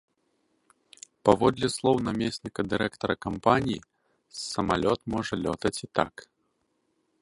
[1.29, 3.85] Паводле слоў намесніка дырэктара кампаніі,
[4.51, 6.13] самалёт можа лётаць і так.